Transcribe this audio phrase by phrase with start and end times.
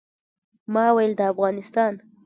[0.73, 1.93] ما ویل د افغانستان.